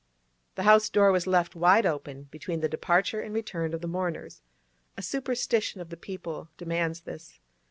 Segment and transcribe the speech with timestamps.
[0.55, 4.41] The house door was left wide open between the departure and return of the mourners;
[4.97, 7.39] a superstition of the people demands this.